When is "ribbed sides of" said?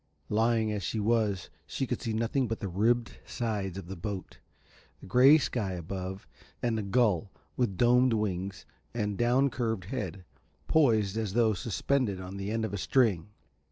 2.67-3.85